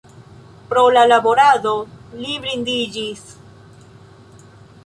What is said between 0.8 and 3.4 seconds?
la laborado li blindiĝis.